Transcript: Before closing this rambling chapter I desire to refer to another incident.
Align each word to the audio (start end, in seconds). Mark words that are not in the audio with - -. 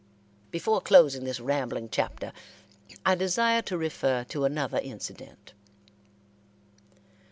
Before 0.49 0.81
closing 0.81 1.25
this 1.25 1.39
rambling 1.39 1.87
chapter 1.91 2.33
I 3.05 3.13
desire 3.13 3.61
to 3.61 3.77
refer 3.77 4.23
to 4.29 4.45
another 4.45 4.79
incident. 4.81 5.53